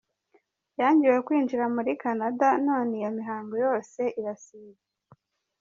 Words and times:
Yangiwe 0.79 1.17
kwinjira 1.25 1.65
muri 1.75 1.91
Canada 2.01 2.47
none 2.65 2.91
iyo 2.99 3.09
mihango 3.17 3.53
yose 3.65 4.01
irasibye! 4.19 4.83